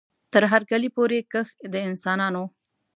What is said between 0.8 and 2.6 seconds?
پوري کښ د انسانانو